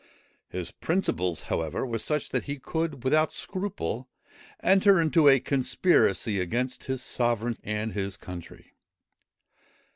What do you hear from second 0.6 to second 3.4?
principles however, were such, that he could without